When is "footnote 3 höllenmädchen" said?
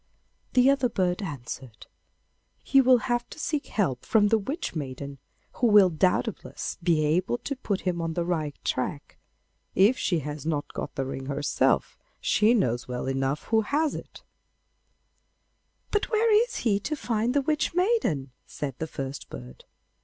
15.91-15.91